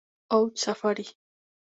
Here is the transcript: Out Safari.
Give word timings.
Out 0.31 0.57
Safari. 0.57 1.05